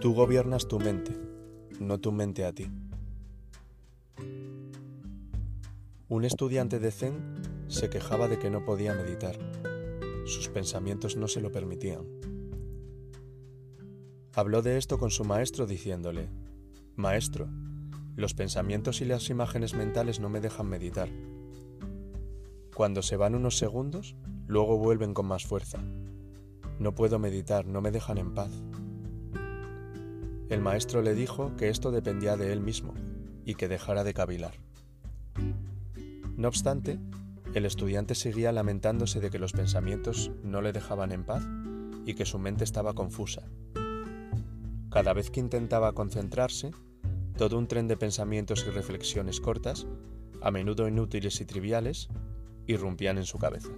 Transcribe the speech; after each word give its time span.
Tú 0.00 0.14
gobiernas 0.14 0.68
tu 0.68 0.78
mente, 0.78 1.18
no 1.80 1.98
tu 1.98 2.12
mente 2.12 2.44
a 2.44 2.52
ti. 2.52 2.70
Un 6.08 6.24
estudiante 6.24 6.78
de 6.78 6.92
Zen 6.92 7.64
se 7.66 7.90
quejaba 7.90 8.28
de 8.28 8.38
que 8.38 8.48
no 8.48 8.64
podía 8.64 8.94
meditar. 8.94 9.36
Sus 10.24 10.48
pensamientos 10.50 11.16
no 11.16 11.26
se 11.26 11.40
lo 11.40 11.50
permitían. 11.50 12.06
Habló 14.34 14.62
de 14.62 14.78
esto 14.78 14.98
con 14.98 15.10
su 15.10 15.24
maestro 15.24 15.66
diciéndole, 15.66 16.28
Maestro, 16.94 17.48
los 18.14 18.34
pensamientos 18.34 19.00
y 19.00 19.04
las 19.04 19.30
imágenes 19.30 19.74
mentales 19.74 20.20
no 20.20 20.28
me 20.28 20.40
dejan 20.40 20.68
meditar. 20.68 21.08
Cuando 22.72 23.02
se 23.02 23.16
van 23.16 23.34
unos 23.34 23.58
segundos, 23.58 24.14
luego 24.46 24.78
vuelven 24.78 25.12
con 25.12 25.26
más 25.26 25.44
fuerza. 25.44 25.82
No 26.78 26.94
puedo 26.94 27.18
meditar, 27.18 27.66
no 27.66 27.80
me 27.80 27.90
dejan 27.90 28.18
en 28.18 28.32
paz. 28.32 28.52
El 30.48 30.62
maestro 30.62 31.02
le 31.02 31.14
dijo 31.14 31.54
que 31.56 31.68
esto 31.68 31.90
dependía 31.90 32.36
de 32.36 32.52
él 32.52 32.60
mismo 32.60 32.94
y 33.44 33.54
que 33.54 33.68
dejara 33.68 34.02
de 34.02 34.14
cavilar. 34.14 34.54
No 36.36 36.48
obstante, 36.48 36.98
el 37.54 37.66
estudiante 37.66 38.14
seguía 38.14 38.50
lamentándose 38.52 39.20
de 39.20 39.30
que 39.30 39.38
los 39.38 39.52
pensamientos 39.52 40.30
no 40.42 40.62
le 40.62 40.72
dejaban 40.72 41.12
en 41.12 41.24
paz 41.24 41.46
y 42.06 42.14
que 42.14 42.24
su 42.24 42.38
mente 42.38 42.64
estaba 42.64 42.94
confusa. 42.94 43.42
Cada 44.90 45.12
vez 45.12 45.30
que 45.30 45.40
intentaba 45.40 45.92
concentrarse, 45.92 46.70
todo 47.36 47.58
un 47.58 47.68
tren 47.68 47.86
de 47.86 47.98
pensamientos 47.98 48.64
y 48.66 48.70
reflexiones 48.70 49.40
cortas, 49.40 49.86
a 50.40 50.50
menudo 50.50 50.88
inútiles 50.88 51.40
y 51.42 51.44
triviales, 51.44 52.08
irrumpían 52.66 53.18
en 53.18 53.26
su 53.26 53.38
cabeza. 53.38 53.70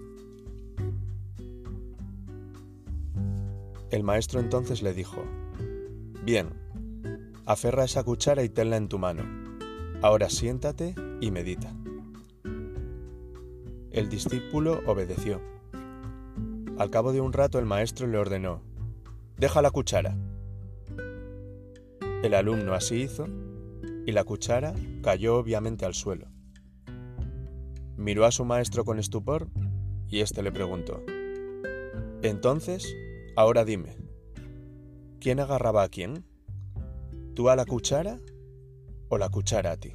El 3.90 4.04
maestro 4.04 4.38
entonces 4.38 4.82
le 4.82 4.94
dijo, 4.94 5.24
Bien, 6.22 6.50
aferra 7.46 7.84
esa 7.84 8.04
cuchara 8.04 8.42
y 8.42 8.50
tenla 8.50 8.76
en 8.76 8.88
tu 8.88 8.98
mano. 8.98 9.24
Ahora 10.02 10.28
siéntate 10.28 10.94
y 11.20 11.30
medita. 11.30 11.74
El 13.90 14.08
discípulo 14.08 14.82
obedeció. 14.86 15.40
Al 16.78 16.90
cabo 16.90 17.12
de 17.12 17.20
un 17.20 17.32
rato 17.32 17.58
el 17.58 17.66
maestro 17.66 18.06
le 18.06 18.18
ordenó, 18.18 18.62
Deja 19.36 19.62
la 19.62 19.70
cuchara. 19.70 20.16
El 22.22 22.34
alumno 22.34 22.74
así 22.74 22.96
hizo 22.96 23.26
y 24.04 24.12
la 24.12 24.24
cuchara 24.24 24.74
cayó 25.02 25.36
obviamente 25.36 25.86
al 25.86 25.94
suelo. 25.94 26.26
Miró 27.96 28.26
a 28.26 28.30
su 28.30 28.44
maestro 28.44 28.84
con 28.84 28.98
estupor 28.98 29.48
y 30.08 30.20
éste 30.20 30.42
le 30.42 30.52
preguntó, 30.52 31.02
Entonces, 32.22 32.94
ahora 33.36 33.64
dime, 33.64 33.96
¿quién 35.20 35.38
agarraba 35.38 35.82
a 35.82 35.88
quién? 35.88 36.24
¿Tú 37.34 37.50
a 37.50 37.56
la 37.56 37.66
cuchara 37.66 38.18
o 39.08 39.18
la 39.18 39.28
cuchara 39.28 39.72
a 39.72 39.76
ti? 39.76 39.92